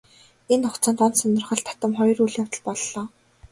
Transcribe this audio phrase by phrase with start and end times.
[0.53, 3.03] Энэ хугацаанд онц сонирхол татам хоёр үйл явдал боллоо.